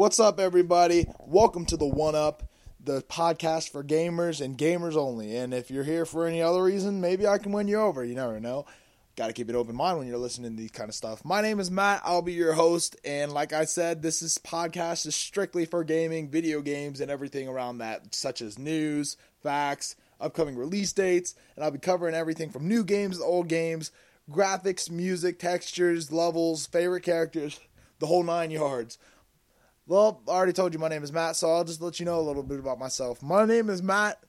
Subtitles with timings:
[0.00, 1.04] What's up, everybody?
[1.18, 2.48] Welcome to the One Up,
[2.82, 5.36] the podcast for gamers and gamers only.
[5.36, 8.02] And if you're here for any other reason, maybe I can win you over.
[8.02, 8.64] You never know.
[9.14, 11.22] Got to keep an open mind when you're listening to these kind of stuff.
[11.22, 12.00] My name is Matt.
[12.02, 12.96] I'll be your host.
[13.04, 17.46] And like I said, this is podcast is strictly for gaming, video games, and everything
[17.46, 21.34] around that, such as news, facts, upcoming release dates.
[21.56, 23.92] And I'll be covering everything from new games to old games,
[24.30, 27.60] graphics, music, textures, levels, favorite characters,
[27.98, 28.96] the whole nine yards.
[29.90, 32.20] Well, I already told you my name is Matt, so I'll just let you know
[32.20, 33.24] a little bit about myself.
[33.24, 34.22] My name is Matt.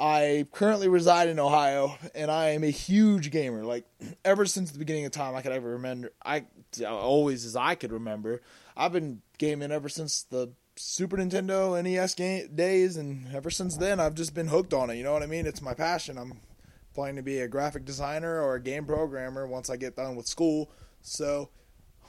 [0.00, 3.62] I currently reside in Ohio, and I am a huge gamer.
[3.62, 3.84] Like
[4.24, 6.10] ever since the beginning of time, I could ever remember.
[6.24, 6.46] I
[6.84, 8.42] always as I could remember.
[8.76, 14.00] I've been gaming ever since the Super Nintendo NES game days, and ever since then,
[14.00, 14.96] I've just been hooked on it.
[14.96, 15.46] You know what I mean?
[15.46, 16.18] It's my passion.
[16.18, 16.40] I'm
[16.94, 20.26] planning to be a graphic designer or a game programmer once I get done with
[20.26, 20.68] school.
[21.00, 21.50] So,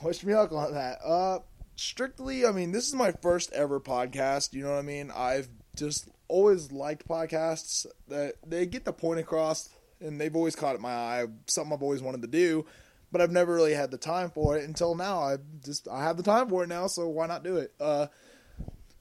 [0.02, 0.98] wish me luck on that.
[1.05, 1.39] Uh,
[1.81, 4.53] strictly, I mean, this is my first ever podcast.
[4.53, 5.12] You know what I mean?
[5.13, 9.69] I've just always liked podcasts that they get the point across,
[10.00, 11.25] and they've always caught my eye.
[11.47, 12.66] Something I've always wanted to do,
[13.11, 15.19] but I've never really had the time for it until now.
[15.19, 17.73] I just I have the time for it now, so why not do it?
[17.80, 18.08] Uh,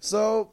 [0.00, 0.52] so.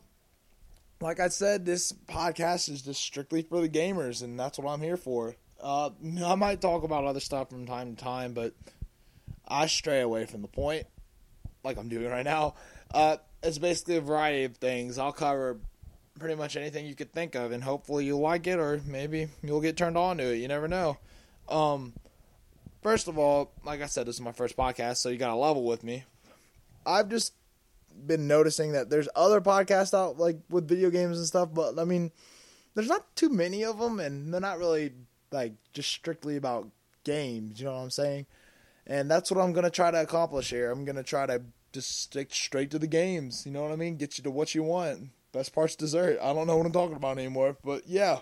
[0.99, 4.81] Like I said, this podcast is just strictly for the gamers, and that's what I'm
[4.81, 5.35] here for.
[5.61, 5.91] Uh,
[6.25, 8.55] I might talk about other stuff from time to time, but
[9.47, 10.87] I stray away from the point
[11.67, 12.55] like I'm doing right now.
[12.91, 14.97] Uh, it's basically a variety of things.
[14.97, 15.57] I'll cover
[16.17, 19.61] pretty much anything you could think of, and hopefully you'll like it, or maybe you'll
[19.61, 20.37] get turned on to it.
[20.37, 20.97] You never know.
[21.47, 21.93] Um,
[22.81, 25.35] first of all, like I said, this is my first podcast, so you got to
[25.35, 26.05] level with me.
[26.85, 27.33] I've just
[28.05, 31.83] been noticing that there's other podcasts out like with video games and stuff, but I
[31.83, 32.11] mean,
[32.75, 34.93] there's not too many of them, and they're not really
[35.31, 36.69] like just strictly about
[37.03, 37.59] games.
[37.59, 38.25] You know what I'm saying?
[38.85, 40.71] And that's what I'm gonna try to accomplish here.
[40.71, 43.45] I'm gonna try to just stick straight to the games.
[43.45, 43.97] You know what I mean?
[43.97, 45.09] Get you to what you want.
[45.31, 46.19] Best part's dessert.
[46.21, 48.19] I don't know what I'm talking about anymore, but yeah.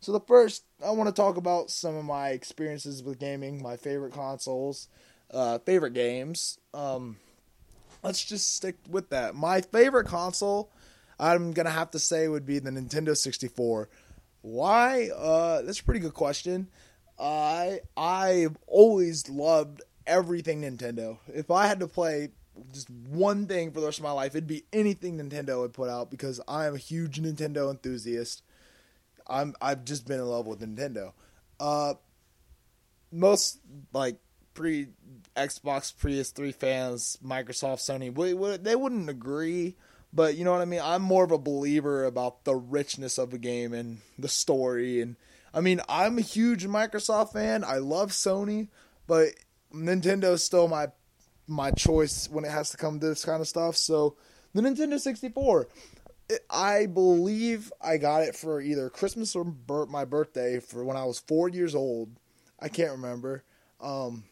[0.00, 3.76] So the first, I want to talk about some of my experiences with gaming, my
[3.76, 4.88] favorite consoles,
[5.32, 6.58] uh, favorite games.
[6.72, 7.18] Um,
[8.02, 9.34] let's just stick with that.
[9.34, 10.70] My favorite console,
[11.18, 13.88] I'm gonna have to say, would be the Nintendo 64.
[14.42, 15.10] Why?
[15.10, 16.68] Uh, that's a pretty good question.
[17.18, 21.18] I I've always loved everything Nintendo.
[21.28, 22.30] If I had to play
[22.72, 25.88] just one thing for the rest of my life, it'd be anything Nintendo would put
[25.88, 28.42] out because I am a huge Nintendo enthusiast.
[29.26, 31.12] I'm I've just been in love with Nintendo.
[31.58, 31.94] Uh,
[33.12, 33.60] most
[33.92, 34.18] like
[34.54, 34.88] pre
[35.36, 39.76] Xbox PS3 fans, Microsoft, Sony, they wouldn't agree,
[40.12, 40.80] but you know what I mean.
[40.82, 45.16] I'm more of a believer about the richness of the game and the story, and
[45.54, 47.64] I mean I'm a huge Microsoft fan.
[47.64, 48.68] I love Sony,
[49.06, 49.28] but
[49.72, 50.88] Nintendo is still my
[51.50, 53.76] my choice when it has to come to this kind of stuff.
[53.76, 54.16] So
[54.54, 55.68] the Nintendo 64,
[56.28, 59.52] it, I believe I got it for either Christmas or
[59.88, 62.10] my birthday for when I was four years old.
[62.60, 63.42] I can't remember.
[63.80, 64.24] Um,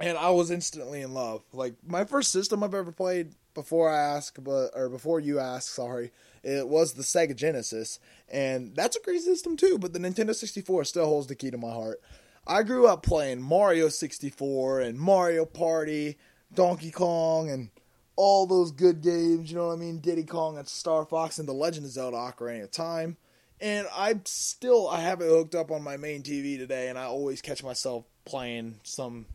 [0.00, 1.42] and I was instantly in love.
[1.52, 5.72] Like my first system I've ever played before I ask, but or before you ask,
[5.72, 6.10] sorry,
[6.42, 9.78] it was the Sega Genesis, and that's a great system too.
[9.78, 12.00] But the Nintendo 64 still holds the key to my heart.
[12.46, 16.18] I grew up playing Mario 64 and Mario Party,
[16.52, 17.70] Donkey Kong, and
[18.16, 19.50] all those good games.
[19.50, 19.98] You know what I mean?
[19.98, 23.16] Diddy Kong and Star Fox and The Legend of Zelda Ocarina of Time.
[23.60, 27.04] And I still I have it hooked up on my main TV today, and I
[27.04, 29.26] always catch myself playing some.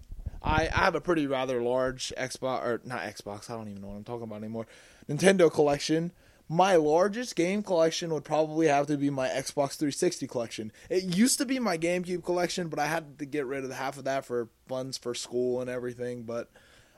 [0.43, 3.49] I, I have a pretty rather large Xbox or not Xbox.
[3.49, 4.67] I don't even know what I'm talking about anymore.
[5.09, 6.11] Nintendo collection
[6.49, 10.71] my largest game collection would probably have to be my Xbox 360 collection.
[10.89, 13.97] It used to be my GameCube collection, but I had to get rid of half
[13.97, 16.23] of that for funds for school and everything.
[16.23, 16.49] But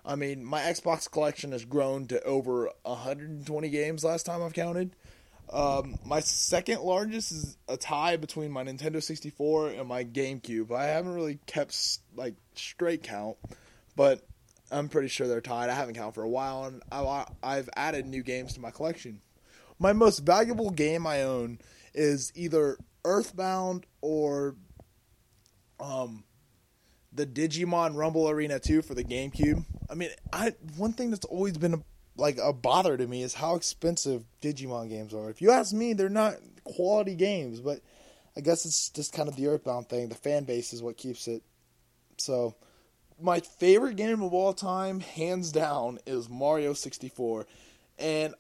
[0.06, 4.96] I mean, my Xbox collection has grown to over 120 games last time I've counted.
[5.52, 10.72] Um, my second largest is a tie between my Nintendo 64 and my GameCube.
[10.72, 11.76] I haven't really kept
[12.16, 13.38] like straight count,
[13.96, 14.22] but
[14.72, 15.72] I'm pretty sure they're tied.
[15.72, 16.84] I haven't counted for a while, and
[17.42, 19.22] I've added new games to my collection
[19.80, 21.60] my most valuable game I own
[21.94, 24.56] is either Earthbound or
[25.80, 26.24] um
[27.12, 29.66] the Digimon Rumble Arena 2 for the GameCube.
[29.90, 31.84] I mean, I one thing that's always been a,
[32.18, 35.30] like a bother to me is how expensive Digimon games are.
[35.30, 37.80] If you ask me, they're not quality games, but
[38.38, 40.10] I guess it's just kind of the Earthbound thing.
[40.10, 41.42] The fan base is what keeps it.
[42.18, 42.56] So,
[43.22, 47.48] my favorite game of all time, hands down, is Mario 64.
[47.98, 48.34] And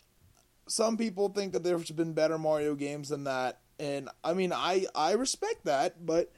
[0.70, 4.86] some people think that there's been better Mario games than that, and I mean, I
[4.96, 6.32] I respect that, but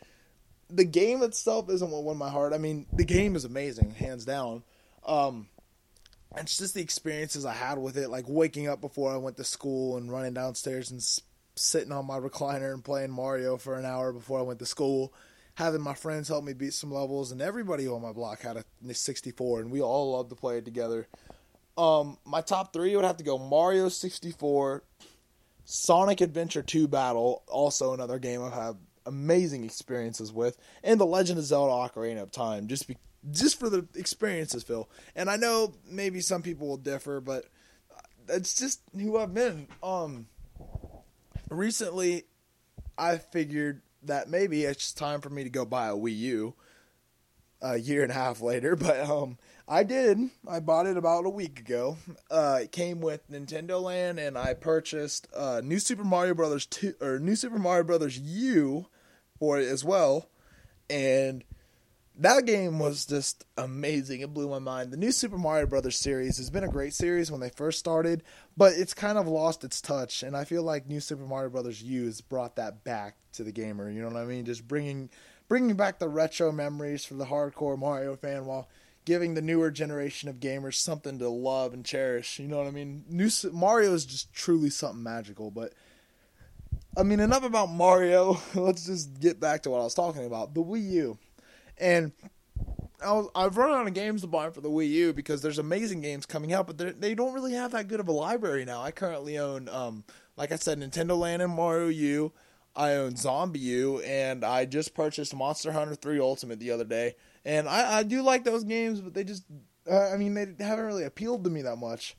[0.69, 2.53] the game itself isn't what won my heart.
[2.53, 4.63] I mean, the game is amazing, hands down.
[5.05, 5.47] Um,
[6.37, 9.43] it's just the experiences I had with it, like waking up before I went to
[9.43, 11.01] school and running downstairs and
[11.55, 15.13] sitting on my recliner and playing Mario for an hour before I went to school,
[15.55, 18.93] having my friends help me beat some levels, and everybody on my block had a
[18.93, 21.07] 64, and we all loved to play it together.
[21.77, 24.83] Um, my top three would have to go Mario 64,
[25.65, 28.75] Sonic Adventure 2 Battle, also another game I've had
[29.05, 32.97] amazing experiences with, and The Legend of Zelda Ocarina of Time, just be,
[33.31, 34.89] just for the experiences, Phil.
[35.15, 37.45] And I know maybe some people will differ, but
[38.27, 39.67] it's just who I've been.
[39.81, 40.27] Um,
[41.49, 42.25] recently,
[42.97, 46.55] I figured that maybe it's time for me to go buy a Wii U.
[47.61, 49.37] A year and a half later, but um,
[49.67, 50.17] I did.
[50.47, 51.97] I bought it about a week ago.
[52.29, 56.95] Uh, it came with Nintendo Land, and I purchased uh, New Super Mario Brothers two
[56.99, 58.87] or New Super Mario Brothers U
[59.39, 60.27] for it as well.
[60.89, 61.43] And
[62.17, 64.21] that game was just amazing.
[64.21, 64.91] It blew my mind.
[64.91, 68.23] The new Super Mario Brothers series has been a great series when they first started,
[68.57, 70.21] but it's kind of lost its touch.
[70.21, 73.51] And I feel like New Super Mario Brothers U has brought that back to the
[73.51, 73.89] gamer.
[73.89, 74.45] You know what I mean?
[74.45, 75.09] Just bringing
[75.51, 78.69] bringing back the retro memories for the hardcore Mario fan while
[79.03, 82.39] giving the newer generation of gamers something to love and cherish.
[82.39, 83.03] You know what I mean?
[83.09, 85.51] New Mario is just truly something magical.
[85.51, 85.73] But
[86.95, 88.39] I mean, enough about Mario.
[88.55, 91.17] Let's just get back to what I was talking about: the Wii U.
[91.77, 92.13] And
[93.03, 95.59] I was, I've run out of games to buy for the Wii U because there's
[95.59, 98.81] amazing games coming out, but they don't really have that good of a library now.
[98.81, 100.05] I currently own, um,
[100.37, 102.31] like I said, Nintendo Land and Mario U.
[102.75, 107.15] I own ZombiU, and I just purchased Monster Hunter 3 Ultimate the other day.
[107.43, 109.43] And I, I do like those games, but they just,
[109.89, 112.15] uh, I mean, they haven't really appealed to me that much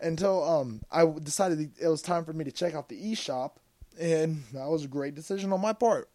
[0.00, 3.52] until um, I decided it was time for me to check out the eShop,
[4.00, 6.10] and that was a great decision on my part.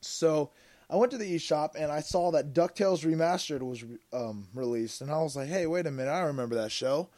[0.00, 0.50] So
[0.90, 5.10] I went to the eShop and I saw that DuckTales Remastered was um, released, and
[5.10, 7.08] I was like, hey, wait a minute, I remember that show.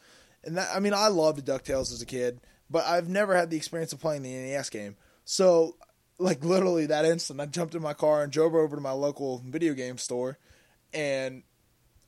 [0.43, 2.39] And that, I mean, I loved DuckTales as a kid,
[2.69, 4.95] but I've never had the experience of playing the NES game.
[5.25, 5.75] So,
[6.17, 9.43] like literally that instant, I jumped in my car and drove over to my local
[9.45, 10.37] video game store,
[10.93, 11.43] and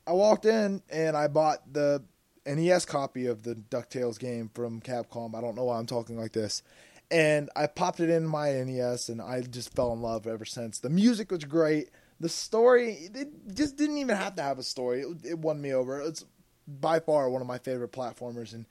[0.06, 2.06] I walked in and I bought the
[2.46, 5.36] NES copy of the Ducktales game from Capcom.
[5.36, 6.64] I don't know why I'm talking like this.
[7.10, 10.80] And I popped it in my NES, and I just fell in love ever since.
[10.80, 11.90] The music was great.
[12.20, 15.02] The story, it just didn't even have to have a story.
[15.02, 16.02] It, it won me over.
[16.02, 16.26] It's
[16.68, 18.66] by far one of my favorite platformers, and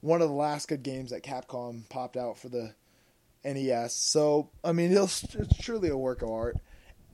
[0.00, 2.74] one of the last good games that Capcom popped out for the
[3.44, 3.94] NES.
[3.94, 6.56] So, I mean, it's, it's truly a work of art.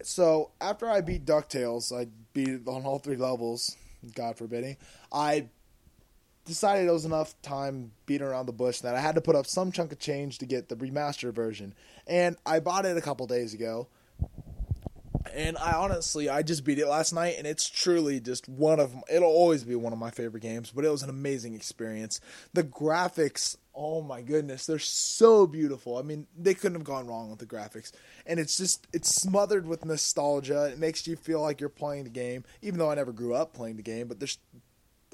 [0.02, 3.76] So, after I beat DuckTales, I beat it on all three levels,
[4.14, 4.76] God forbidding.
[5.12, 5.48] I
[6.46, 9.46] decided it was enough time beating around the bush that I had to put up
[9.46, 11.74] some chunk of change to get the remastered version.
[12.06, 13.88] And I bought it a couple days ago.
[15.34, 18.94] And I honestly, I just beat it last night, and it's truly just one of.
[19.12, 22.20] It'll always be one of my favorite games, but it was an amazing experience.
[22.54, 25.98] The graphics, oh my goodness, they're so beautiful.
[25.98, 27.92] I mean, they couldn't have gone wrong with the graphics,
[28.24, 30.64] and it's just it's smothered with nostalgia.
[30.72, 33.52] It makes you feel like you're playing the game, even though I never grew up
[33.52, 34.08] playing the game.
[34.08, 34.38] But there's,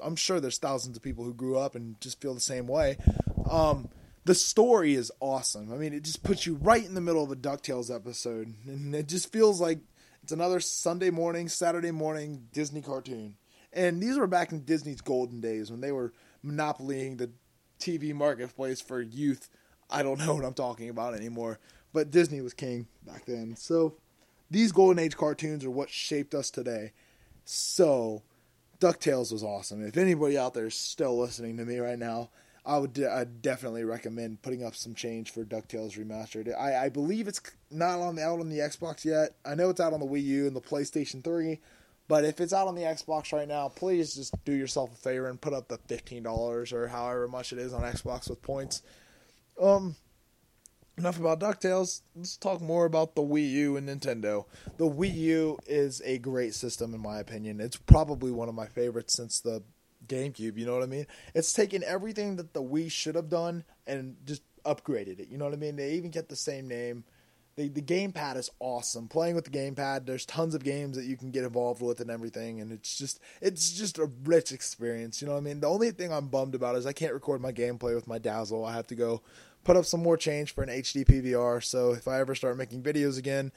[0.03, 2.97] I'm sure there's thousands of people who grew up and just feel the same way.
[3.49, 3.89] Um,
[4.25, 5.71] the story is awesome.
[5.73, 8.95] I mean, it just puts you right in the middle of a Ducktales episode, and
[8.95, 9.79] it just feels like
[10.23, 13.35] it's another Sunday morning, Saturday morning Disney cartoon.
[13.73, 16.13] And these were back in Disney's golden days when they were
[16.45, 17.31] monopolying the
[17.83, 19.49] TV marketplace for youth.
[19.89, 21.59] I don't know what I'm talking about anymore,
[21.91, 23.55] but Disney was king back then.
[23.55, 23.95] So
[24.49, 26.93] these golden age cartoons are what shaped us today.
[27.45, 28.23] So
[28.79, 29.85] DuckTales was awesome.
[29.85, 32.29] If anybody out there is still listening to me right now,
[32.65, 36.57] I would I'd definitely recommend putting up some change for DuckTales Remastered.
[36.57, 39.35] I, I believe it's not on out on the Xbox yet.
[39.45, 41.59] I know it's out on the Wii U and the PlayStation 3,
[42.07, 45.27] but if it's out on the Xbox right now, please just do yourself a favor
[45.29, 48.81] and put up the $15 or however much it is on Xbox with points.
[49.59, 49.95] Um
[50.97, 52.01] enough about DuckTales.
[52.15, 54.45] Let's talk more about the Wii U and Nintendo.
[54.77, 57.59] The Wii U is a great system in my opinion.
[57.59, 59.63] It's probably one of my favorites since the
[60.07, 61.07] GameCube, you know what I mean?
[61.33, 65.29] It's taken everything that the Wii should have done and just upgraded it.
[65.29, 65.75] You know what I mean?
[65.75, 67.03] They even get the same name.
[67.55, 69.07] The the gamepad is awesome.
[69.07, 72.09] Playing with the gamepad, there's tons of games that you can get involved with and
[72.09, 75.21] everything, and it's just it's just a rich experience.
[75.21, 75.59] You know what I mean?
[75.59, 78.65] The only thing I'm bummed about is I can't record my gameplay with my Dazzle.
[78.65, 79.21] I have to go
[79.63, 81.63] put up some more change for an HD PVR.
[81.63, 83.51] So if I ever start making videos again,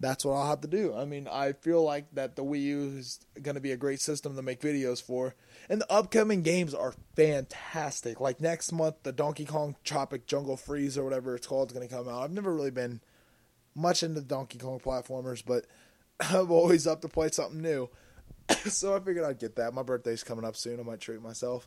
[0.00, 0.94] that's what I'll have to do.
[0.94, 4.00] I mean, I feel like that the Wii U is going to be a great
[4.00, 5.34] system to make videos for.
[5.68, 8.20] And the upcoming games are fantastic.
[8.20, 11.86] Like next month, the Donkey Kong Tropic Jungle Freeze or whatever it's called is going
[11.86, 12.22] to come out.
[12.22, 13.00] I've never really been
[13.80, 15.66] much into Donkey Kong platformers, but
[16.20, 17.88] I'm always up to play something new.
[18.66, 19.74] so I figured I'd get that.
[19.74, 20.80] My birthday's coming up soon.
[20.80, 21.66] I might treat myself.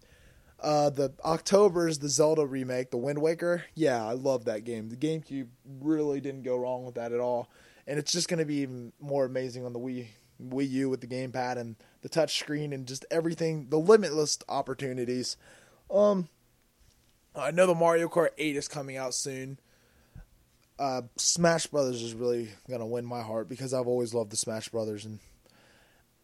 [0.60, 3.66] Uh, the October's the Zelda remake, the Wind Waker.
[3.76, 4.90] Yeah, I love that game.
[4.90, 5.48] The GameCube
[5.82, 7.50] really didn't go wrong with that at all,
[7.86, 10.08] and it's just going to be even more amazing on the Wii
[10.42, 15.38] Wii U with the gamepad and the touch screen and just everything, the limitless opportunities.
[15.92, 16.30] Um,
[17.36, 19.60] I know the Mario Kart 8 is coming out soon.
[20.84, 24.68] Uh, Smash Brothers is really gonna win my heart because I've always loved the Smash
[24.68, 25.20] Brothers and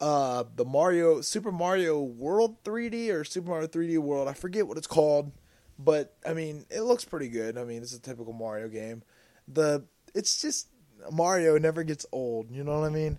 [0.01, 4.27] uh, the Mario Super Mario World 3D or Super Mario 3D World.
[4.27, 5.31] I forget what it's called,
[5.77, 7.57] but I mean it looks pretty good.
[7.57, 9.01] I mean it's a typical Mario game.
[9.47, 10.67] The it's just
[11.09, 12.51] Mario never gets old.
[12.51, 13.17] You know what I mean?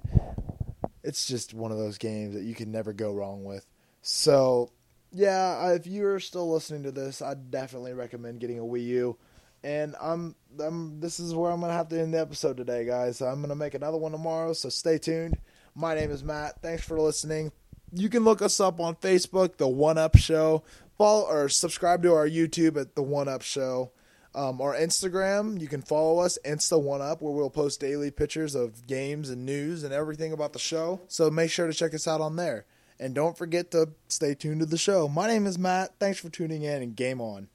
[1.02, 3.64] It's just one of those games that you can never go wrong with.
[4.02, 4.72] So
[5.10, 9.16] yeah, if you're still listening to this, I definitely recommend getting a Wii U.
[9.62, 13.20] And I'm, I'm this is where I'm gonna have to end the episode today, guys.
[13.20, 15.38] I'm gonna make another one tomorrow, so stay tuned.
[15.74, 16.62] My name is Matt.
[16.62, 17.52] Thanks for listening.
[17.92, 20.62] You can look us up on Facebook, The One Up Show.
[20.96, 23.92] Follow or subscribe to our YouTube at The One Up Show.
[24.34, 28.54] Um, our Instagram, you can follow us, Insta One Up, where we'll post daily pictures
[28.54, 31.00] of games and news and everything about the show.
[31.08, 32.64] So make sure to check us out on there.
[33.00, 35.08] And don't forget to stay tuned to the show.
[35.08, 35.94] My name is Matt.
[35.98, 37.48] Thanks for tuning in and game on.